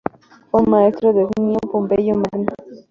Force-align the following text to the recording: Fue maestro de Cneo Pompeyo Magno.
Fue 0.49 0.63
maestro 0.63 1.13
de 1.13 1.27
Cneo 1.37 1.59
Pompeyo 1.59 2.15
Magno. 2.15 2.51